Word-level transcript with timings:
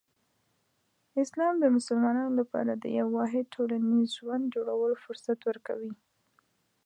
اسلام 1.23 1.53
د 1.59 1.65
مسلمانانو 1.75 2.31
لپاره 2.41 2.71
د 2.75 2.85
یو 2.99 3.07
واحد 3.17 3.45
ټولنیز 3.55 4.07
ژوند 4.19 4.45
جوړولو 4.55 4.95
فرصت 5.05 5.39
ورکوي. 5.49 5.91